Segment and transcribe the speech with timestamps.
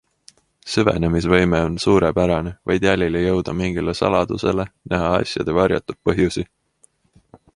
[0.75, 6.49] Süvenemisvõime on suurepärane, võid jälile jõuda mingile saladusele, näha asjade varjatud põhjusi.